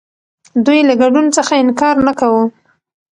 [0.65, 2.43] دوی له ګډون څخه انکار نه کاوه.